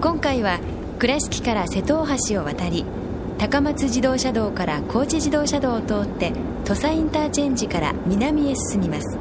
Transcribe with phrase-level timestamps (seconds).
[0.00, 0.60] 今回は
[0.98, 2.86] 倉敷から瀬戸大橋を渡り
[3.36, 6.32] 高松自動車道から高知自動車道を通って
[6.64, 9.18] 土佐インターチェンジから南へ進みます。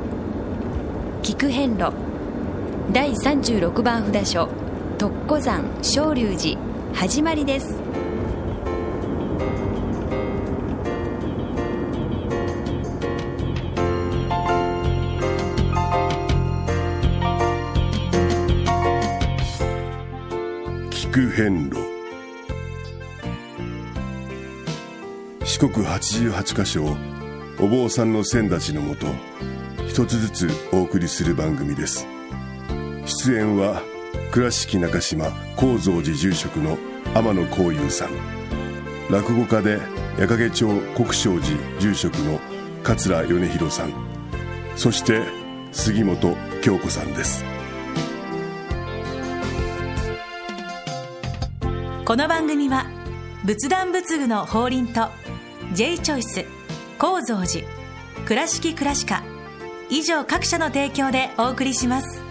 [1.21, 1.92] 菊遍路
[2.93, 4.47] 第36番札所
[4.97, 6.57] 特古山昇龍寺
[6.93, 7.89] 始まりです。
[25.59, 26.95] 四国八十八箇所を
[27.59, 29.07] お坊さんの先立ちのもと
[29.89, 32.08] 一つずつお送りする番組です。
[33.03, 33.81] 出演は
[34.31, 35.25] 倉敷中島・
[35.58, 36.77] 高蔵寺住職の
[37.13, 38.09] 天野幸雄さん。
[39.11, 39.81] 落語家で
[40.17, 42.39] 矢掛町国生寺住職の
[42.81, 43.91] 桂米広さん。
[44.77, 45.23] そして
[45.73, 47.44] 杉本京子さんです。
[52.05, 52.85] この番組は
[53.44, 55.09] 仏壇仏具の法輪と
[55.72, 56.45] J チョイス
[56.98, 57.64] 構造寺
[58.25, 59.23] 倉敷倉歯科
[59.92, 62.23] 以上各社の提供でお送りします。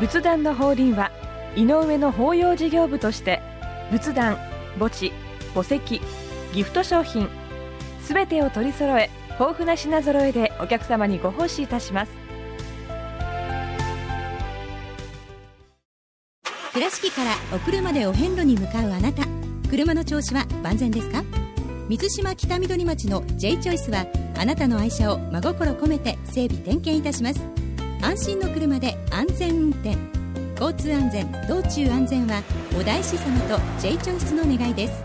[0.00, 1.12] 仏壇の法輪は
[1.54, 3.40] 井上の法要事業部として
[3.92, 4.36] 仏壇
[4.80, 5.12] 墓地
[5.54, 6.00] 墓石
[6.52, 7.28] ギフト商品
[8.00, 12.27] すべてを取り揃え豊富な品揃えでお客様にご奉仕いたします。
[16.78, 19.24] 倉敷からお車でお遍路に向かうあなた。
[19.68, 21.24] 車の調子は万全ですか？
[21.88, 27.40] 水島北緑町の J チョイスはあなたの愛車を真心込めて整備点検いたします。
[28.00, 29.96] 安心の車で安全運転。
[30.60, 32.44] 交通安全道中安全は
[32.78, 35.02] お大師様と J チョイスの願いです。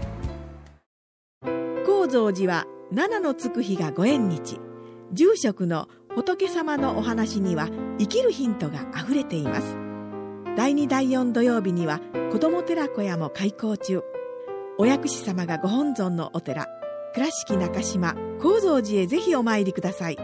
[1.87, 4.59] 高蔵寺は七のつく日がご縁日。
[5.11, 7.67] 住職の仏様のお話には
[7.97, 9.82] 生きるヒントがあふれています。
[10.55, 11.99] 第2第4土曜日には
[12.31, 14.03] 子ども寺小屋も開校中。
[14.77, 16.67] お薬師様がご本尊のお寺
[17.15, 20.17] 倉敷中島・高蔵寺へぜひお参りください。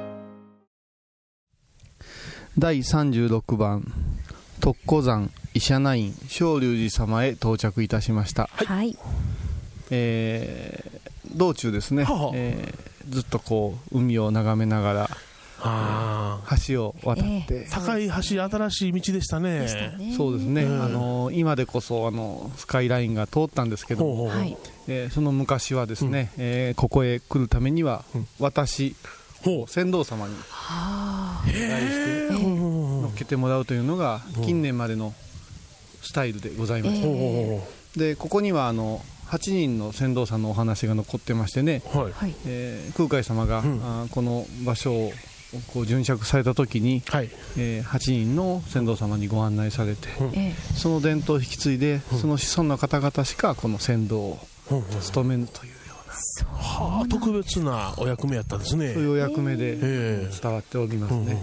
[2.59, 3.91] 第36番
[4.59, 8.95] 特古山医者ナイン昇龍寺様へ到着いたしました、はい。
[9.89, 10.99] えー
[11.35, 15.09] 道中ですね、はえーずっとこう海を眺めながら
[15.61, 16.08] あ
[16.67, 18.13] 橋を渡って、あ高い橋
[18.43, 19.67] 新しい道でしたね。
[20.15, 20.83] そうですね、うん。
[20.83, 24.05] あの今でこそあのスカイラインが通ったんですけど。
[24.05, 24.37] ほうほうほう。
[24.39, 24.57] はい。
[24.87, 28.27] えーその昔はですね、えーここへ来るためには、うん。
[28.39, 28.95] 私
[29.43, 29.71] ほう。
[29.71, 34.45] 船頭様にはお願いして乗っけてもらうというのがうん。
[34.45, 35.13] 近年までの
[36.01, 42.11] スタイルでございました、でここにはあの8人の船頭さんのお話が残ってましてね、はい。
[42.11, 42.35] はい。
[42.47, 43.81] えー空海様が、うん。
[43.83, 45.11] あーこの場所を
[45.73, 47.29] こう巡釈された時に、はい。
[47.57, 50.27] えー8人の船頭様にご案内されて、うん。
[50.35, 54.39] えその伝統を引き継いで、その子孫の方々しかこの船頭を
[55.01, 55.75] 務めるというよ
[56.53, 58.87] はあ特別なお役目やったんですね。
[58.87, 60.39] うなそういうお役目でええ。
[60.41, 61.37] 伝わっておりますね、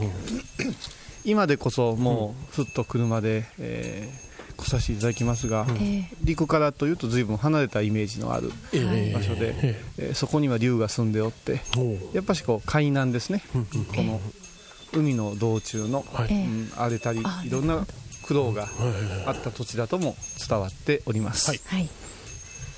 [1.25, 9.13] 今でこそもうふっと車で、えー来させていただきますが、え陸からというと随分離れたイメージのあるええ。
[9.15, 10.11] 場所で、ええ。
[10.13, 11.61] ーそこには竜が住んでおって
[12.13, 14.21] やっぱしこう海難ですね、この
[14.93, 16.29] 海の道中の、はい。
[16.31, 17.87] えうん荒れたりあいろんな
[18.23, 18.69] 苦労が
[19.27, 20.17] あった土地だとも
[20.49, 21.53] 伝わっております、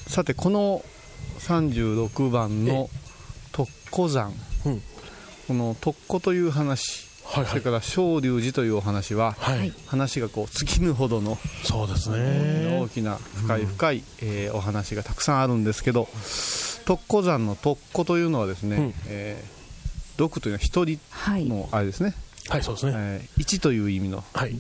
[0.07, 0.85] さてこの
[1.41, 2.91] 36番の
[3.53, 4.33] 特古山、
[4.67, 4.83] うん。
[5.47, 7.47] この特古という話、はいはい。
[7.51, 9.73] それから昇龍寺というお話は、はい。
[9.87, 12.17] 話がこう尽きぬほどのそうです大
[12.85, 16.09] ねきな深い深い、えーお話がたくさんあるんですけど
[16.87, 18.95] 特古山の特古というのはですね、うん。
[19.09, 19.59] えー
[20.19, 21.45] 独というのは一人はい。
[21.45, 22.13] のあれですね、
[22.49, 22.93] はいそうですね。
[22.97, 24.57] えー一という意味のはい。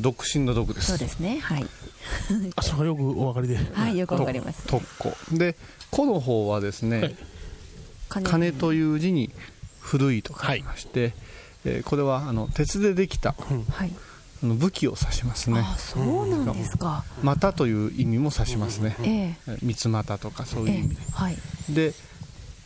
[0.00, 0.88] 独身の独です。
[0.88, 1.38] そうですね。
[1.38, 1.66] はい。
[2.56, 3.56] あそれがよくお分かりで。
[3.74, 4.66] はいよくわかります。
[4.66, 4.84] 特
[5.30, 5.38] 古。
[5.38, 5.56] で
[5.94, 7.14] 古の方はですね、
[8.10, 8.24] はい。
[8.24, 8.50] 金。
[8.52, 9.30] という字に
[9.80, 11.14] 古いと書きまして、
[11.64, 13.34] えーこれはあの鉄でできた
[13.70, 13.92] はい。
[14.42, 15.60] あの武器を指しますね。
[15.64, 17.04] あそうなんですか。
[17.22, 19.06] 股という意味も指しますね、え
[19.48, 19.52] え。
[19.54, 20.88] え三つ股とかそういうえ意味。
[20.90, 21.36] でえはい。
[21.70, 21.94] で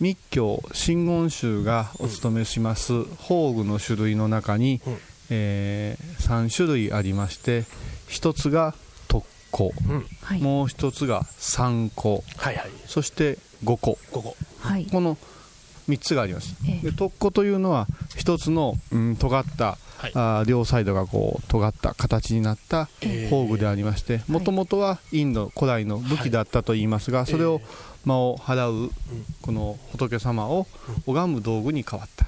[0.00, 4.98] 密教真言宗がお務めします宝具の種類の中に、うん。
[5.30, 7.64] え3種類ありまして
[8.08, 8.74] 一つが
[9.06, 10.06] 特古、うん。
[10.22, 10.40] はい。
[10.40, 12.70] もう一つが三古はいはい。
[12.86, 15.16] そして五古ここはいこの
[15.88, 16.90] 3つがあります、ええ。
[16.90, 17.86] で特古というのは
[18.16, 20.12] 一つの、うん、尖った、はい。
[20.14, 23.30] あー両サイドがこう尖った形になったええ。
[23.30, 27.60] 宝具でありましてもともとはインド古代の武器だったといいますが、それを
[28.04, 28.90] 魔を払う
[29.42, 30.66] この仏様を
[31.06, 32.26] 拝む道具に変わった、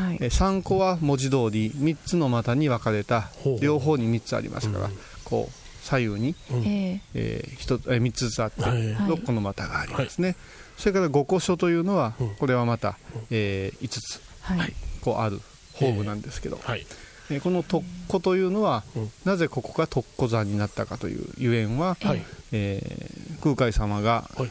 [0.00, 0.18] はい。
[0.20, 3.30] え3個は文字通り3つの股に分かれた。
[3.60, 4.90] 両方に3つありますから、
[5.24, 6.34] こう左右に、
[6.64, 7.44] ええ。
[7.44, 8.78] ー、1つえ3つずつあってはい。
[8.94, 10.36] 6個の股がありますね、
[10.78, 12.96] それから五個書というのはこれはまた、
[13.30, 15.40] え5つーはいこうある
[15.74, 16.86] 宝具なんですけど、はい。
[17.30, 19.10] えーこの特攻というのは、うん。
[19.24, 22.22] なぜここが特攻山になったかというゆえんは、はい。
[22.52, 24.50] えー空海様がはい。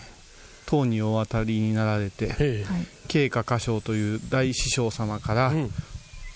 [0.66, 2.86] 唐にお渡りになられてえはい。
[3.08, 5.72] 慶華歌唱という大師匠様からえうん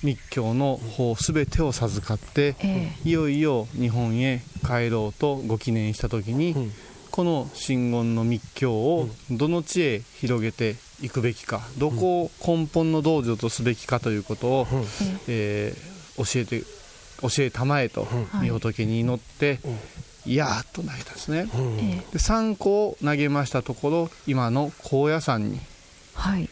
[0.04, 6.72] 密教の法全てを授かってえいよいよ日本へ帰ろうとご記念した時に、うん。
[7.12, 14.86] この真言の密教をどの地へ広げていくべきかどこを根本の道場とすべきかということを、うん。
[15.28, 16.62] えー教えて
[17.22, 18.50] 教えたまえとはい。
[18.50, 19.60] 御仏に祈って、
[20.26, 21.48] いやーっと投げたんですね。
[21.54, 21.78] うん。
[21.80, 25.60] えで3個を投げましたところ今の高野山に
[26.14, 26.50] はい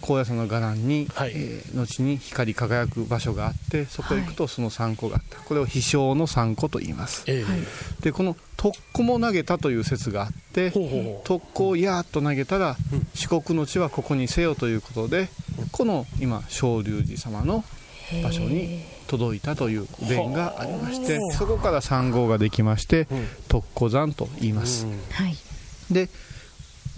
[0.00, 1.32] 高野山の伽藍に、はい。
[1.34, 5.38] えー後に光り輝く場所があってそこへ行くとその3個があった。
[5.40, 7.24] これを飛翔の3個と言います。
[8.00, 11.26] でこの特攻も投げたという説があってほうほうほう。
[11.26, 13.06] 特攻をやーっと投げたら、うん。
[13.14, 15.28] 四国の地はここにせよということで
[15.72, 17.64] この今昇龍寺様の
[18.22, 23.28] 場所に届いたという伝がありましてそこから三号ができましてうん。
[23.48, 24.92] 特攻山と言います、うん。
[25.10, 25.36] はい。
[25.90, 26.08] で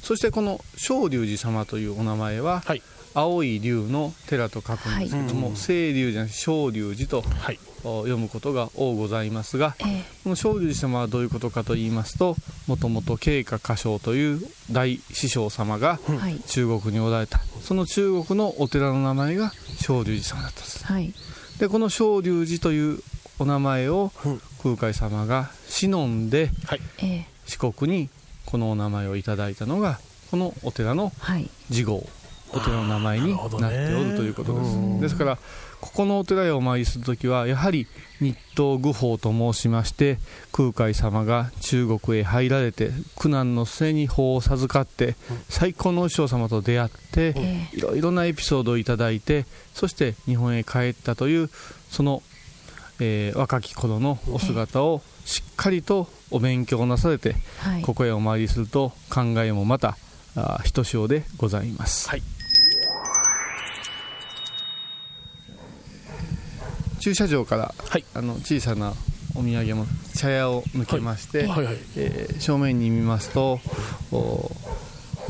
[0.06, 2.82] そしてこの昇龍寺様というお名前は、はい。
[3.12, 7.58] 青い龍の寺と書くんですけども、はい清龍じゃなくて昇龍寺とはい。
[7.82, 12.36] お読むことが多ございますが、えこの昇龍寺様はどういうことかと言いますと
[12.68, 15.98] もともと慶華歌唱という大師匠様が
[16.46, 17.40] 中国におられた。
[17.62, 20.84] その中国のお寺の名前が昇龍寺様だったんです。
[20.84, 21.12] はい。
[21.58, 23.00] でこの昇龍寺という
[23.40, 24.40] お名前をうん。
[24.62, 26.50] 空海様が忍んで
[27.46, 28.08] 四国に
[28.46, 29.98] このお名前をいただいたのが
[30.30, 31.48] このお寺のはい。
[31.68, 32.06] 次号
[32.52, 35.38] お寺の名前になっておるということです、ですから
[35.80, 37.86] ここのお寺へお参りするときはやはり
[38.20, 40.18] 日東愚法と申しまして
[40.52, 45.16] 空海様が中国へ入られて苦難の末に法を授かって
[45.48, 47.68] 最高のお師匠様と出会ってえ。
[47.74, 49.44] いろいろなエピソードをいただいて
[49.74, 51.50] そして日本へ帰ったという
[51.90, 52.22] その、
[53.00, 57.82] えー若き頃のお姿をしっかりとお勉強なされてはい。
[57.82, 59.98] ここへお参りすると考えもまた
[60.36, 62.22] あひとしおでございます、はい。
[67.00, 68.04] 駐車場から、はい。
[68.14, 68.92] あの小さな
[69.34, 71.64] お土産も茶屋を抜けまして、はい。
[71.64, 73.60] はいえー正面に見ますと
[74.12, 74.50] お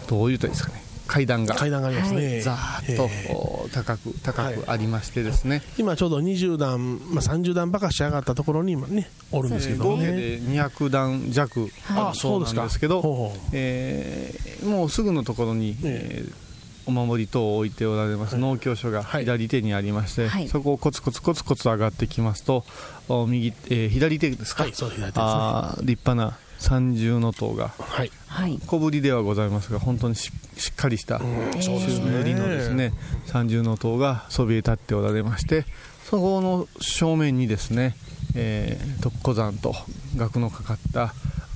[0.08, 2.40] どう言うといいですかね階段が階段がありますね。
[2.40, 4.54] ざーっと、高く高はい。
[4.54, 11.70] くありましてですね、今ちょうど20段、まあ、30段ばかし上がったところに今ねおるんですけど合計ねで200段弱。
[11.90, 16.46] あそうなんですけど、えーもうすぐのところに、えー
[16.88, 18.36] お守り等を置いておられます。
[18.36, 19.24] 農協所がはい。
[19.24, 20.46] 左手にありまして、はい。
[20.46, 22.64] そこをコツコツコツコツ上がってきますと
[23.08, 25.22] お右、えー左手ですか、はいそう左手ですね。
[25.24, 27.68] あー立派な三重の塔が。
[27.78, 28.10] はい。
[28.26, 28.58] はい。
[28.66, 32.92] 小ぶりではございますが本当にししっかりした塗りのですね。
[33.26, 35.64] 三重の塔がそびえ立っておられまして
[36.04, 37.96] そこの正面にですね、
[38.34, 39.74] えー、特古山と
[40.16, 41.12] 額のかかった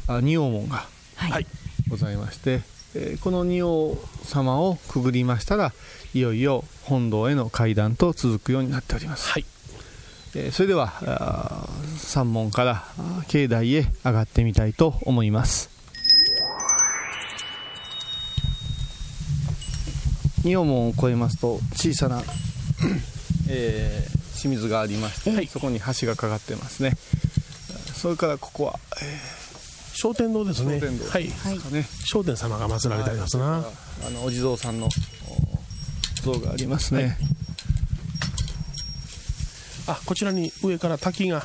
[0.07, 0.85] あ仁王門が
[1.89, 2.61] ございまして、
[2.95, 5.73] えーこの仁王様をくぐりましたら
[6.13, 9.45] いよいよ本堂への階段と続くようになっております、はい
[10.35, 12.85] えーそれでは山門から
[13.29, 15.71] 境内へ上がってみたいと思います。
[20.43, 22.23] 仁王門を越えますと小さな、
[23.49, 26.97] えー清水がありまして、そこに橋がかかってますね。
[27.93, 29.21] それからここは、え
[29.93, 30.81] 商店堂ですね。
[30.81, 31.31] 商店堂はい。
[32.07, 34.91] 商店様が祀られてありますな、あのお地蔵さんのお
[36.23, 37.19] 像がありますね、
[39.91, 41.39] あこちらに上から滝が。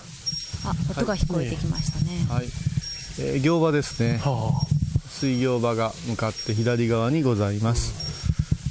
[0.63, 2.45] あ音が聞こえてきましたね、はい、
[3.19, 4.17] えー行場ですね。
[4.17, 4.65] は
[5.09, 7.93] 水行場が向かって左側にございます、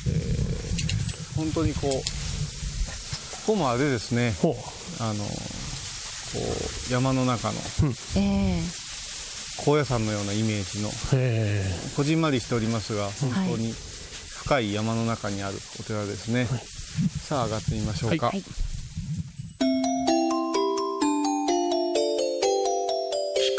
[0.09, 2.01] えー本当にこうこ
[3.49, 4.35] こもあれですね。
[4.39, 4.55] あほう。
[5.01, 5.31] あのこ
[6.89, 7.55] う山の中の
[8.17, 8.63] ええ。
[9.65, 11.65] 高野山のようなイメージのへ
[11.97, 16.47] こじんまりしておりますが本当に深い山の中にあるお寺ですね、
[17.23, 18.43] さあ上がってみましょうか、はい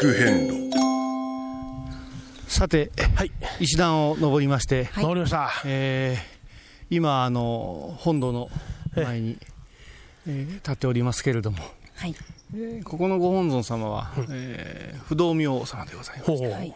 [0.00, 0.70] く遍路
[2.48, 3.32] さてえはい。
[3.60, 5.50] 石段を登りまして、わかりました。
[5.64, 6.36] えー
[6.88, 8.48] 今あの本堂の
[8.94, 9.38] 前に、
[10.26, 11.58] えー立っておりますけれども、
[11.96, 12.14] はい。
[12.54, 16.30] えーここのご本尊様は、えー不動明王様でございます。
[16.30, 16.74] はい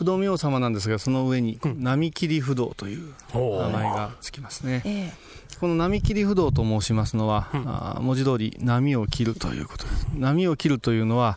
[0.00, 4.80] 不動明王様なんですが、その上に、波切不動という名前がつきますね。
[4.86, 5.12] え
[5.60, 10.06] この波切不動と申しますのは、あー文字通り波を切るということです。
[10.14, 11.36] 波を切るというのは、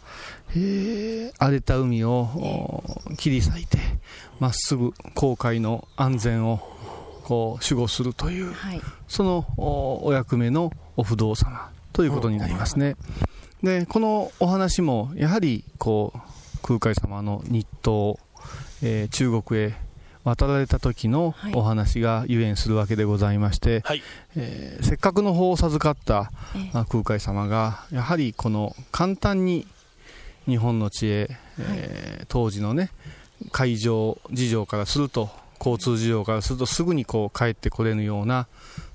[0.52, 3.80] えー荒れた海をお切り裂いて、
[4.40, 6.60] まっすぐ航海の安全を
[7.26, 8.82] こう守護するという、はい。
[9.10, 12.96] そのおお役目のお不動様ということになりますね。
[13.62, 16.20] で、このお話も、やはり、こう、
[16.64, 18.18] 空海様の日東、
[18.84, 19.74] えー中国へ
[20.24, 21.54] 渡られた時のはい。
[21.54, 24.02] お話がゆえんするわけでございまして、はい。
[24.36, 26.32] えーせっかくの法を授かった
[26.90, 29.66] 空海様が、やはりこの簡単に
[30.46, 31.28] 日本の地へ、
[31.60, 32.90] えー当時のね、
[33.52, 35.30] 海上事情からすると、
[35.64, 38.48] 交通事情からするとすぐにこう帰ってこれぬような、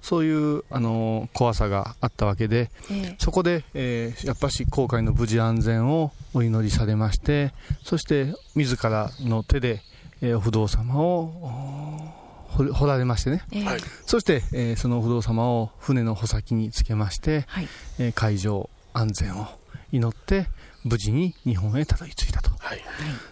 [0.02, 7.52] そういう、あのー怖さがあったわけで、えそこで、えーやっぱし航海の無事安全をお祈りされまして、
[7.84, 9.80] そして自らの手で、
[10.20, 12.12] えーお不動様を
[12.56, 13.62] お掘られましてね、ええ。
[13.62, 13.80] えはい。
[14.06, 17.68] そして、えーその不動様を船の穂先につけまして、はい。
[17.98, 19.46] えー海上安全を
[19.92, 20.46] 祈って、
[20.84, 22.50] 無事に日本へたどり着いたと。
[22.58, 22.80] はい。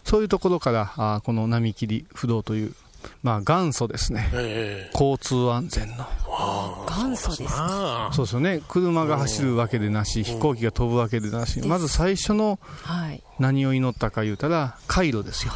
[0.04, 2.74] そういうところから、あーこの波切り不動という、
[3.22, 4.28] まあ元祖ですね。
[4.34, 6.06] え交通安全の。
[6.86, 7.56] 元祖です
[8.12, 8.62] そうですよね。
[8.68, 13.22] 車が走るわけでなし、飛行機が飛ぶわけでなし、まず最初のはい。
[13.38, 15.52] 何を祈ったか言うたら、回路ですよ。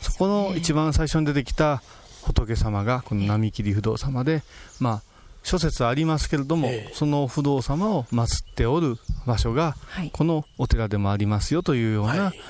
[0.00, 1.82] そこの一番最初に出てきた
[2.22, 4.42] 仏様が、この波切り不動様で、
[4.80, 5.02] まあ、
[5.42, 10.10] 諸説ありますけれども、ええその不動様を祀っておる場所が、はい。
[10.10, 12.40] このお寺でもありますよというようはない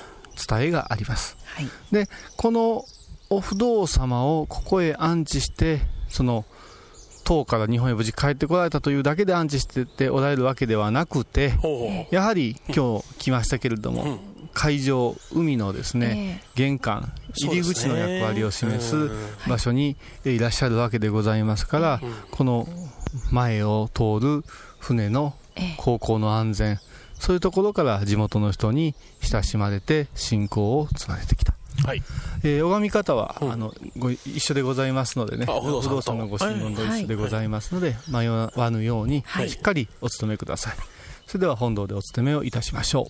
[0.47, 1.37] 伝えがあります。
[1.55, 1.69] はい。
[1.91, 2.85] で、この
[3.31, 6.45] お不動様をここへ安置して、その、
[7.23, 11.53] 唐から日本へ無事帰ってこられたというだけで安置してておられるわけではなくて、
[12.11, 14.19] やはり今日来ましたけれども、うん。
[14.53, 19.09] 海上、海のですね、玄関、入り口の役割を示す
[19.47, 19.95] 場所に
[20.25, 22.67] いらっしゃるわけでございますから、この
[23.31, 24.43] 前を通る
[24.79, 25.75] 船のええ。
[25.77, 26.79] 航行の安全、
[27.17, 31.53] そういうところから地元の人に親しまれて信仰をつなげてきた。
[31.83, 32.03] うはい。
[32.43, 33.51] えー拝み方は、うん。
[33.51, 36.23] あのご一緒でございますのでね、あ不動産と。
[36.23, 39.49] のご神言と一緒でございますので、迷わぬように、はい。
[39.49, 40.73] しっかりお勤めください。
[41.27, 43.05] それでは本堂でお勤めをいたしましょう。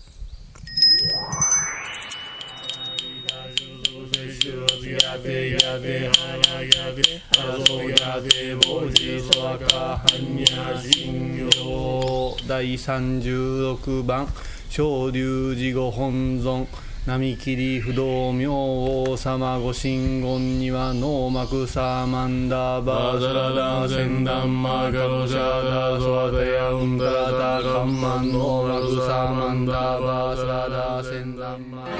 [12.48, 14.28] 第36番
[14.68, 16.66] 昇龍寺御本尊
[17.04, 31.92] 波切不動明王様ご神言にはノーマクサーマンダーバーザラダーセンダンマーガロシャーダーソワダヤウンダラダーカンマンノーマクサーマンダーバーザラダーセンダンマー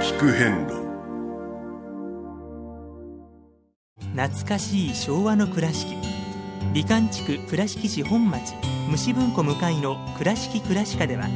[0.00, 0.74] 聞く遍路
[4.16, 5.94] 懐かしい昭和の倉敷
[6.74, 11.28] 美観地区倉敷市本町虫文庫向かいの「倉敷倉歯科」では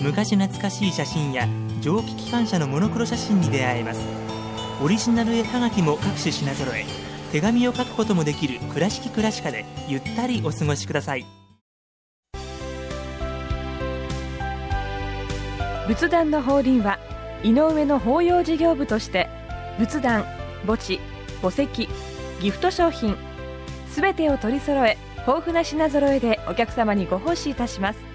[0.00, 1.48] 昔懐かしい写真や
[1.80, 4.00] 蒸気機関車のモノクロ写真に出会えます。
[4.82, 6.84] オリジナル絵はがきも各種品揃え
[7.30, 11.26] 手紙を書くこともできる「倉敷倉歯科」でゆったりお過ごしください。
[15.88, 16.98] 仏壇の法輪は
[17.42, 19.28] 井上の法要事業部として
[19.78, 20.24] 仏壇
[20.66, 21.00] 墓地
[21.42, 21.88] 墓石
[22.40, 23.16] ギフト商品
[23.90, 28.11] すべてを取り揃え豊富な品揃えでお客様にご奉仕いたします。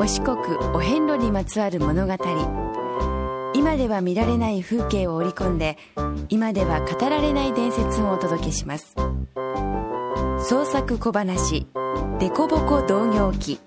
[0.00, 0.38] お四国
[0.74, 2.14] お遍路にまつわる物語。
[3.54, 5.76] 今では見られない風景を織り込んで
[6.28, 8.94] 今では語られない伝説をお届けします。
[10.38, 11.66] 創作小話
[12.20, 13.58] 「デコボコ同業記」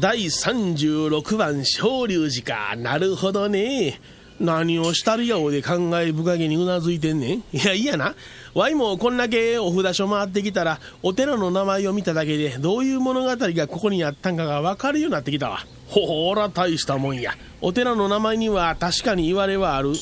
[0.00, 2.74] 第36番昇龍寺か。
[2.76, 4.00] なるほどね。
[4.40, 7.38] 何をしたるやおで考え深げにうなずいてんねん。
[7.52, 8.14] いやいやな。
[8.54, 15.58] わいもこんだけお札所回ってきたらお寺の名前を見ただけでどういう物語がここにあったんかが分かるようになってきたわ。
[15.88, 17.34] ほら大したもんや。
[17.60, 19.92] お寺の名前には確かに言われはある。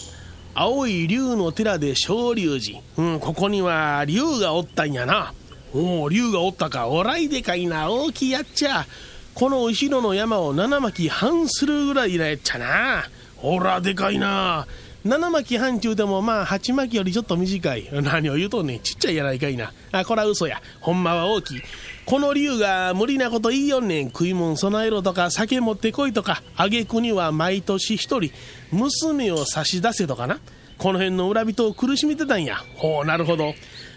[0.54, 2.80] 青い竜の寺で昇龍寺。
[2.97, 5.35] うんここには竜がおったんやな。
[5.75, 6.87] おお竜がおったか。
[6.88, 7.90] おらいでかいな。
[7.90, 8.87] 大きいやっちゃ。
[9.35, 13.04] この後ろの山を七巻半するぐらいなやっちゃな。
[13.38, 14.66] ほらでかいな。
[15.04, 17.88] 七巻半中でもまあ八巻よりちょっと短い。
[17.92, 19.73] 何を言うとねちっちゃいやないかいな。
[19.92, 20.61] あこら嘘や。
[20.80, 21.62] ほんまは大きい。
[22.04, 24.07] この竜が無理なこと言いよんねん。
[24.09, 28.33] 食い物備えろとか酒持ってこいとか挙句には毎年一人。
[28.73, 30.40] 娘を差し出せとかな。
[30.78, 32.57] この辺の村人を苦しめてたんや。
[32.76, 33.54] ほうなるほど。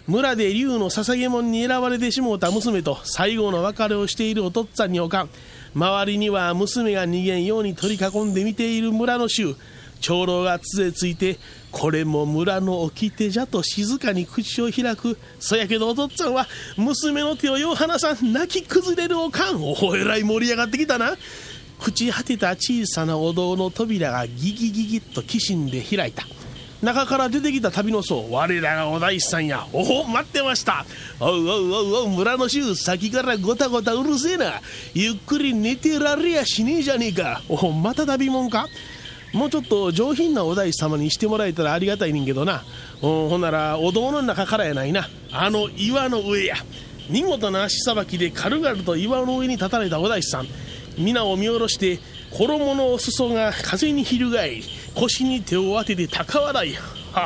[0.08, 5.30] 村で竜の捧げ物に選ばれてしもうた娘と最後の別れをしているお父っつぁんにおかん。
[5.74, 9.56] 周りには娘が逃げんように取り囲んで見ている村の衆。
[10.02, 11.38] 長老が杖ついて
[11.72, 15.18] これも村の掟じゃと静かに口を開く。
[15.40, 19.62] そやけどお父っつぁんは娘の手をよう離さん泣き崩れるおかん。
[19.62, 21.16] おえらい盛り上がってきたな。
[21.80, 26.26] 朽ち果てた小さなお堂の扉がギギギギッときしんで開いた。
[26.82, 30.86] 中から出てきた旅の僧我らがお大師さんやおお待ってました。
[31.20, 34.62] おうおうおうおう村の衆先からごたごたうるせえな。
[34.94, 37.42] ゆっくり寝てられやしねえじゃねえか。
[37.50, 38.68] おおまた旅もんか。
[39.32, 42.64] もうちょっと上品なお大師様にしてもらえたらありがたいねんけどな。
[43.02, 45.08] おほんならお堂の中からやないな。
[45.32, 46.56] あの岩の上や。
[47.10, 50.48] 見事な足さばきで軽々と岩の上に立たれたお大師さん。
[50.98, 52.00] 皆を見下ろして
[52.32, 54.64] 衣のお裾が風に翻り
[54.96, 56.74] 腰に手を当てて高笑い。
[56.74, 56.84] はっ
[57.14, 57.26] は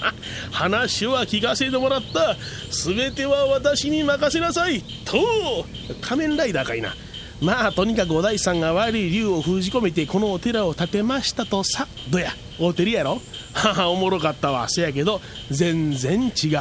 [0.00, 0.14] は
[0.50, 2.36] 話は聞かせてもらった。
[2.84, 4.82] 全ては私に任せなさい。
[5.04, 5.64] と
[6.00, 6.94] 仮面ライダーかいな。
[7.40, 11.86] まあとにかくお大さんが悪い竜を封じ込めてこのお寺を建てましたとさ。
[12.10, 13.20] どやおてりやろ？
[13.52, 14.68] は はおもろかったわ。
[14.68, 16.58] せやけど全然違う。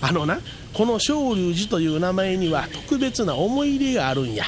[0.00, 0.40] あのな
[0.72, 4.44] この昇龍寺という名前には特別な思い入れがあるんや。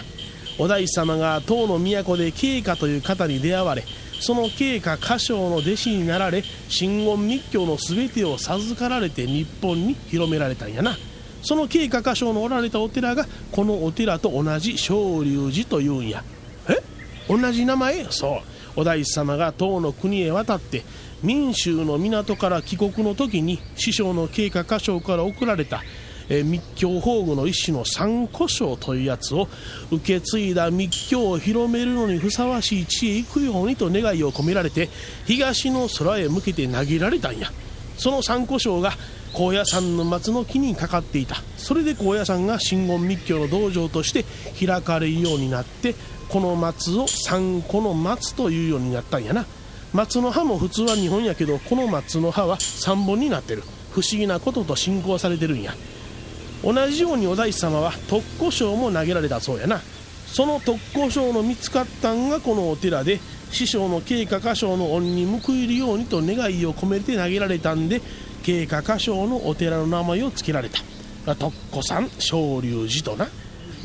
[0.58, 3.84] お大師様が唐の都で慶華という方に出会われ
[4.20, 10.96] その慶華歌唱の弟子になられ真言密教の全てを授かられて日本に広められたんやな。
[11.42, 16.24] その慶華歌唱のおられたお寺がこのお寺と同じ昇龍寺というんや。
[16.68, 16.82] え？
[17.28, 18.04] 同じ名前？
[18.10, 18.36] そ
[18.76, 18.80] う。
[18.80, 20.82] お大師様が唐の国へ渡って
[21.22, 25.82] 民衆の港から帰国の時に師匠の慶華歌唱から贈られた
[26.28, 29.48] えー密教法具の一種の三古章というやつを
[29.90, 34.88] 受け継いだ密教を広めるのにふさわしい地へ行くようにと願いを込められて
[35.26, 37.50] 東の空へ向けて投げられたんや。
[37.98, 38.92] その三古章が
[39.32, 41.36] 高野山の松の木にかかっていた。
[41.56, 44.24] それで高野山が真言密教の道場として
[44.66, 45.94] 開かれるようになって
[46.28, 49.46] この松を三古の松というようになったんやな。
[49.92, 53.62] 松の葉も普通は2本やけどこの松の葉は3本になってる。
[53.92, 55.74] 不思議なことと信仰されてるんや。
[56.62, 59.80] 同じようにお大師様は特攻賞も投げられたそうやな。
[60.26, 63.20] その特攻賞の見つかったんがこのお寺で
[63.52, 68.02] 師匠の慶華歌唱の恩に報いるようにと願いを込めて投げられたんで
[68.42, 70.80] 慶華歌唱のお寺の名前を付けられた。
[71.36, 73.28] 特攻山昇龍寺とな。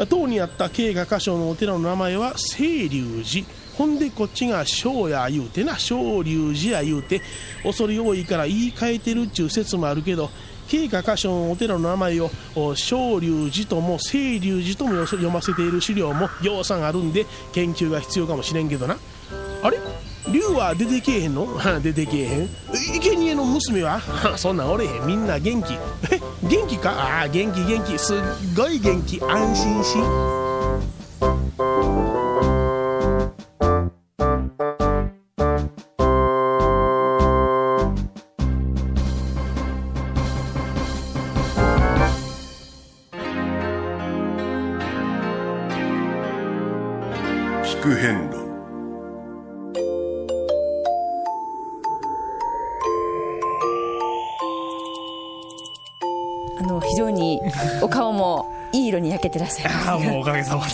[0.08, 3.46] 唐にあった慶華歌唱のお寺の名前は清龍寺。
[3.78, 5.78] ほんでこっちが小や言うてな。
[5.78, 7.22] 昇龍寺や言うて
[7.64, 10.30] 恐れ多いから言い換えてるっちゅう説もあるけど
[10.68, 12.30] 慶華歌唱のお寺の名前を
[12.76, 18.98] 昇龍寺とも清龍寺とも読ませている資料もようさんあるんで研究が必要かもしれんけどな。
[19.64, 19.78] あれ？
[20.32, 21.48] 龍は出てけえへんの？
[21.82, 22.50] 出てけえへん。
[23.02, 24.00] 生贄の娘は？
[24.38, 25.06] そんなんおれへん。
[25.08, 25.74] みんな元気。
[26.14, 26.22] え？
[26.44, 26.92] 元気か？
[26.92, 27.98] ああ元気元気。
[27.98, 28.18] すっ
[28.56, 29.20] ごい元気。
[29.22, 29.98] 安心し。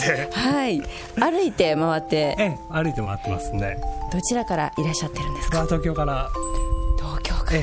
[0.08, 0.82] かげさまではい。
[1.20, 2.36] 歩いて回って。
[2.38, 3.78] ええ歩いて回ってますね。
[4.12, 5.64] どちらからいらっしゃってるんですか？
[5.66, 6.30] 東京から。
[6.98, 7.62] 東京から。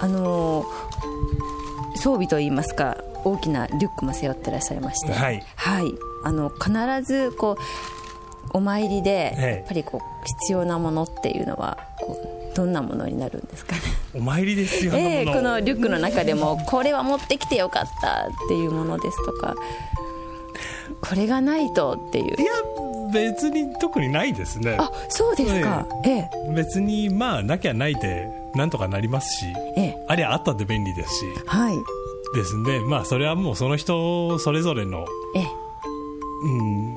[0.00, 0.64] あの
[1.96, 5.12] 装備といいますか大きなリュックも背負ってらっしゃいまして。
[5.12, 5.42] はい。
[5.56, 5.84] はい、
[6.24, 6.70] あの必
[7.02, 7.56] ずこ
[8.52, 9.56] うお参りでええ。
[9.58, 12.18] やっぱりこう必要なものっていうのはこ
[12.52, 13.80] うどんなものになるんですかね？
[14.14, 19.54] お参りですよ、ええものこのリュックの中でもこれは持ってきてよかったっていうものですとか
[21.00, 22.26] これがないとっていう。
[22.40, 22.52] いや
[23.12, 24.76] 別に特にないですね。
[24.80, 25.86] あそうですか。
[26.04, 26.30] ええ。
[26.54, 29.46] 別にまあなきゃないでなんとかなりますし
[29.76, 30.04] ええ。
[30.08, 31.24] ありゃあったで便利ですし。
[31.46, 31.76] はい。
[32.34, 35.46] ですんでまあそれはもうその人それぞれのええ。
[36.44, 36.94] うん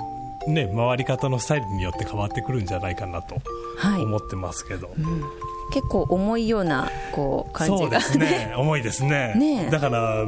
[0.53, 3.35] ね回り方のスタイルによって変わってくるんじゃないかなと
[3.77, 4.01] はい。
[4.01, 4.89] 思ってますけど、
[5.71, 7.77] 結構重いようなこう感じが。
[7.79, 8.53] そうですね。
[8.57, 9.33] 重いですね。
[9.35, 9.69] ねえ。
[9.69, 10.25] だから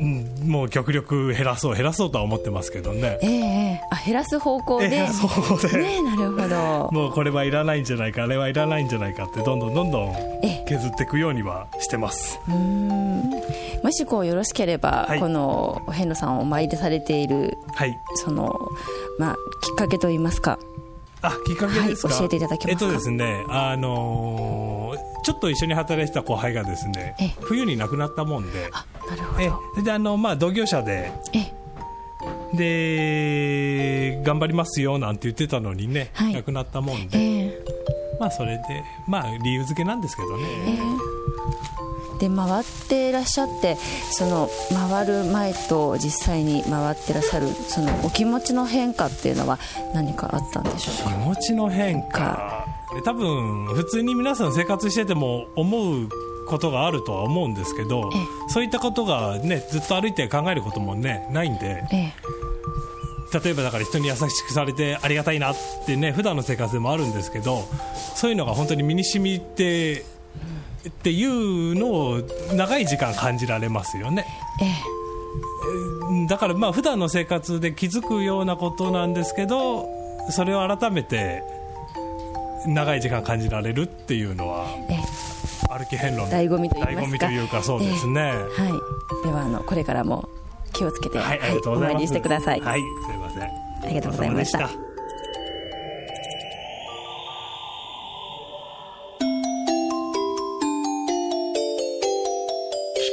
[0.00, 3.18] うんもう極力減らそう減らそうとは思ってますけどね。
[3.22, 4.86] ええあ減らす方向で。
[4.86, 5.78] え減らす方向で。
[5.82, 6.88] ねなるほど。
[6.92, 10.14] もうこれはいらないんじゃないかあれはいらないんじゃないかってどんどんどんどん
[10.66, 12.40] 削っていくようにはしてます。
[12.48, 13.30] うーん。
[13.82, 15.20] もしこうよろしければ、はい。
[15.20, 17.96] このお遍路さんをお参りされているはい。
[18.16, 18.58] その
[19.18, 20.58] まあきっかけといいますか。
[21.22, 22.84] あきっかけですか、はい教えていただけますか？
[22.86, 28.70] えっとですねあのーちょっと一緒に働いてた後輩がですね冬に亡くなったもんで。
[29.08, 29.42] なるほど。
[29.80, 31.12] えであのまあ同業者で
[32.54, 37.58] で頑張りますよなんて言ってたのにね、亡くなったもんで、
[38.20, 38.62] まあそれで
[39.08, 40.44] まあ理由付けなんですけどね、
[42.20, 43.76] で回っていらっしゃって
[44.12, 44.48] その
[44.88, 49.58] 回る前と実際に回ってらっしゃるそのお気持ちの変化っていうのは
[49.92, 51.10] 何かあったんでしょうか？
[51.10, 52.63] 気持ちの変化。
[52.63, 52.63] で
[53.02, 56.08] 多分普通に皆さん生活してても思う
[56.46, 58.10] ことがあるとは思うんですけど
[58.48, 61.82] そういったことがねずっと歩いて考えることもねないんで、
[63.42, 67.62] 例えばだから人に優しくされてありがたいなってね普段の生活でもあるんですけど
[68.14, 70.04] そういうのが本当に身に染みて
[70.88, 72.20] っていうのを
[72.54, 74.26] 長い時間感じられますよね。
[76.28, 79.88] だからまあ普段の生活で気づくようなことなんですけど
[80.30, 81.42] それを改めて
[82.66, 84.66] 長い時間感じられるっていうのは
[85.68, 87.06] 歩き遍路の醍醐味と言いますか。
[87.06, 88.36] 醍醐味というかそうですね、は
[89.22, 89.26] い。
[89.26, 90.28] ではあのこれからも
[90.72, 92.00] 気をつけて、はいありがとうございます。
[92.00, 92.60] お参りしてください。
[92.60, 93.42] はいすいません。
[93.42, 93.48] あ
[93.86, 94.58] りがとうございました。
[94.58, 94.68] 聞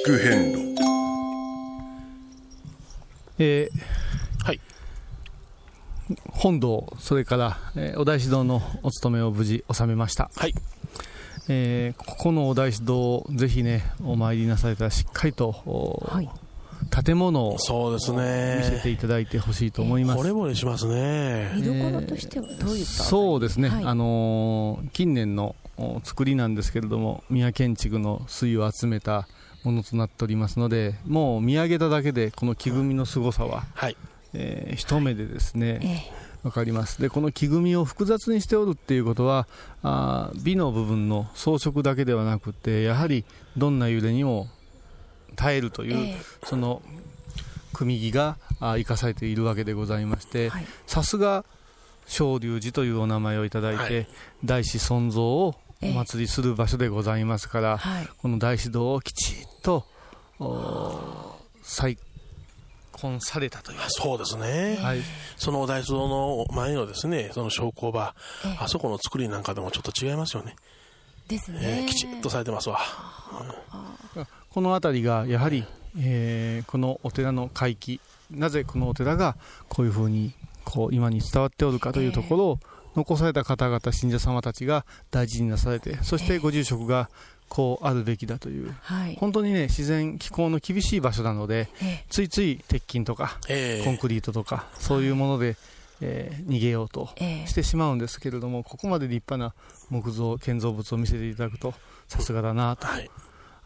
[0.05, 0.71] く遍路。
[3.39, 3.90] えー
[6.31, 10.29] 本堂それから、えーお大師堂のお勤めを無事収めました。
[10.35, 10.53] はい。
[11.49, 16.03] えーここのお大師堂をぜひねお参りなされたらしっかりと、お
[17.03, 18.57] 建物をそうですね。
[18.59, 20.19] 見せていただいてほしいと思います。
[20.19, 21.51] 惚れ惚れしますね。
[21.55, 23.03] 見どころとしてはどういった？
[23.03, 23.85] そうですね、はい。
[23.85, 29.27] あのー近年のお作りなんですけれども宮建築の水を集めた
[29.63, 33.63] ものとなっておりますのでもう見上げただけでこの木組みの凄さは、
[34.33, 36.11] えー一目でですね、
[36.43, 37.01] わかります。
[37.01, 39.47] でこの木組みを複雑にしておるっていうことは
[39.83, 43.25] あー美の部分の装飾だけではなくてやはり
[43.57, 44.47] どんな揺れにも
[45.35, 46.81] 耐えるという、その
[47.73, 50.51] 組木があ生かされているわけでございまして
[50.85, 51.45] さすが
[52.05, 54.07] 昇龍寺というお名前をいただいて、
[54.43, 57.79] 大師尊像をお祭りする場所でございますから、
[58.21, 59.85] この大師堂をきちっと
[60.39, 61.37] お
[63.01, 63.79] 再婚されたという。
[63.87, 64.77] そうですね、
[65.37, 68.13] そのお大師堂の前のですねその昇降場、
[68.59, 70.55] あそこの作りなんかでもちょっと違いますよね。
[71.27, 72.79] ですえーきちっとされてますわ。
[74.49, 75.65] この辺りがやはり、
[75.99, 79.35] えーこのお寺の回帰なぜこのお寺が
[79.67, 80.33] こういうふうに
[80.63, 82.59] こう今に伝わっておるかというところを
[82.95, 87.09] 残された方々信者様たちが大事になされてそしてご住職が
[87.51, 89.17] こうあるべきだという、はい。
[89.19, 93.83] 本当にね自然気候の厳しい場所なので、えついつい鉄筋とか、ええ。
[93.83, 95.57] コンクリートとかそういうもので、
[95.99, 99.53] えー逃げようとええしてしまうんですけれども、ここまで立派な
[99.89, 101.73] 木造建造物を見せていただくと
[102.07, 102.87] さすがだなと、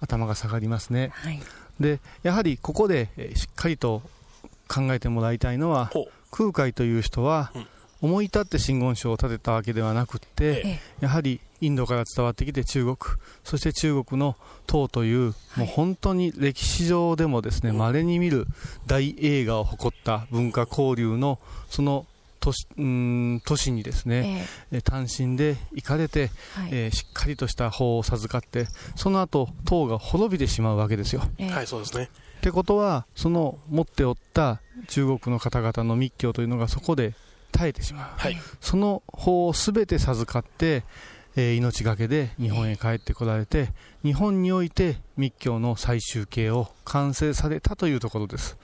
[0.01, 1.39] 頭が下がりますね、はい。
[1.79, 4.01] でやはりここで、えーしっかりと
[4.67, 5.91] 考えてもらいたいのは
[6.31, 7.51] 空海という人は、
[8.05, 12.97] 思い立って真言宗を建てたわけではなくって、やはりインドから伝わってきて中国
[13.43, 14.35] そして中国の
[14.67, 18.45] 唐という、もう本当に歴史上でもですね稀に見る
[18.85, 21.39] 大映画を誇った文化交流の
[21.69, 22.05] その
[22.39, 22.83] 都市うー
[23.35, 26.69] ん都市にですね、えー単身で行かれて、はい。
[26.71, 31.23] えーしっかりとした法を授かってその後唐が滅びてしまうわけですよ。
[31.49, 32.09] はいそうですね。
[32.37, 37.15] ってことはその持っておった中国の方々の密教というのがそこで
[37.55, 38.19] 絶えてしまう、
[38.59, 40.83] その法を全て授かって、
[41.37, 48.57] えー命がけで日本へ帰ってこられて日本において密教の最終形を完成されたというところです。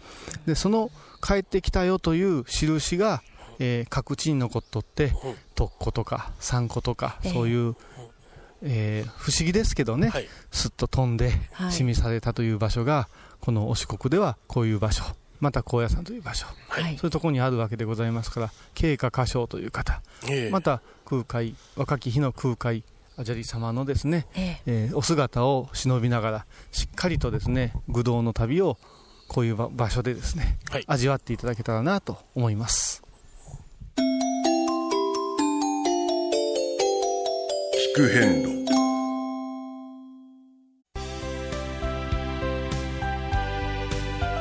[0.46, 0.90] でその
[1.22, 3.24] 帰ってきたよという印が、
[3.60, 5.14] えー各地に残っとって
[5.56, 7.76] 特古とか三古とか、ええそういう、
[8.62, 10.12] えー不思議ですけどね、
[10.52, 11.72] すっと飛んではい。
[11.72, 13.10] 示されたという場所が、
[13.42, 15.04] このお四国ではこういう場所
[15.42, 20.50] また高野山という場所、そういうところにあるわけでございますから慶華歌唱という方、ええ。
[20.52, 22.84] また空海若き日の空海
[23.18, 24.90] アジャリ様のですね、ええ。
[24.94, 28.78] ーお姿を忍びながらしっかりとですね愚道の旅を
[29.28, 33.02] こういう場場所でですね、味わっていただけたらなと思います。
[37.96, 38.61] 聞く遍路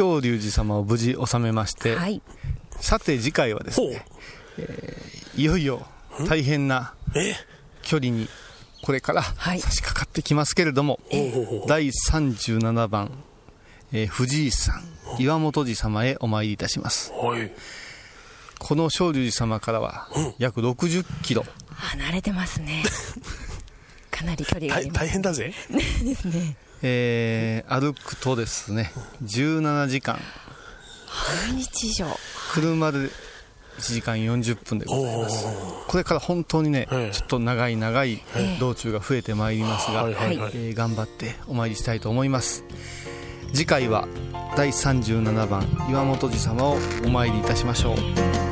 [0.00, 2.22] 昇龍寺様を無事収めまして、はい、
[2.80, 4.06] さて次回はですね、
[4.56, 5.86] えー、いよいよ
[6.26, 6.94] 大変な
[7.82, 8.26] 距離に
[8.82, 13.12] これから差し掛かってきますけれども、はい、第37番、
[13.92, 14.82] えー、藤井さん
[15.22, 17.52] 岩本寺様へお参りいたします、はい、
[18.58, 20.08] この昇龍寺様からは
[20.38, 22.84] 約60キロ、離れてますね。
[24.10, 25.52] かなり距離が大変だぜ。
[26.02, 30.18] ですねえー、歩くとですね17時間。
[31.06, 32.06] 半日以上。
[32.52, 33.10] 車で1
[33.78, 35.46] 時間40分でございます。
[35.86, 38.22] これから本当にね、ちょっと長い長い
[38.58, 42.64] 道中が増えてまいりますが、えー、頑張ってお参りしたいと思います。
[43.52, 44.06] 次回は
[44.56, 48.49] 第37番岩本寺様をお参りいたしましょう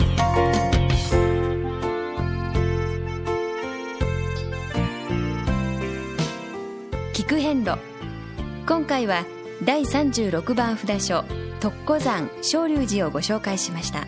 [8.68, 9.24] 今回は
[9.64, 11.24] 第36番札所
[11.58, 14.06] 特古山昇龍寺をご紹介しました。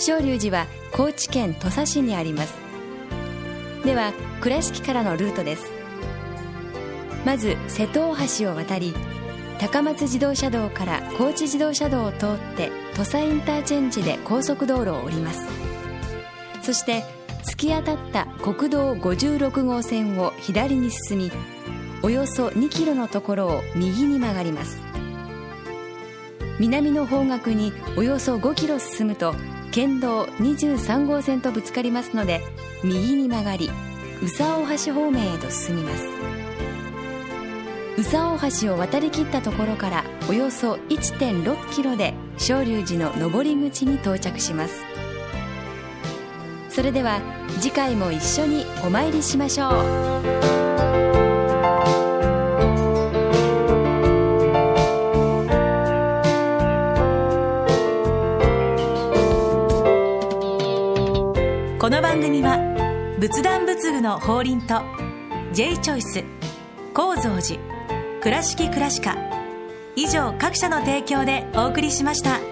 [0.00, 2.54] 昇龍寺は高知県土佐市にあります。
[3.84, 5.70] では倉敷からのルートです。
[7.24, 8.92] まず瀬戸大橋を渡り
[9.60, 15.46] 高松自動車道から高知自動車道を通って土佐インターチェンジで高速道路を降ります。
[16.60, 17.04] そして
[17.44, 21.32] 突き当たった国道56号線を左に進み
[22.02, 24.80] およそ2キロのところを右に曲がります。
[26.58, 29.34] 南の方角におよそ5キロ進むと
[29.70, 32.42] 県道23号線とぶつかりますので
[32.84, 33.70] 右に曲がり
[34.22, 36.04] 宇佐大橋方面へと進みます。
[37.98, 44.82] 宇佐大橋を渡りきったところからおよそ1.6キロで昇龍寺の上り口に到着します。
[46.68, 47.20] それでは
[47.60, 50.61] 次回も一緒にお参りしましょう。
[62.22, 62.58] 組は
[63.18, 64.82] 仏壇仏具の法輪と
[65.52, 66.22] J チョイス
[66.94, 67.60] 構造寺
[68.20, 69.16] 倉敷倉歯科
[69.96, 72.51] 以上各社の提供でお送りしました。